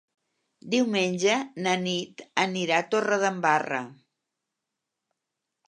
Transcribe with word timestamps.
Diumenge 0.73 1.35
na 1.67 1.73
Nit 1.83 2.25
anirà 2.45 2.79
a 2.79 2.87
Torredembarra. 2.95 3.85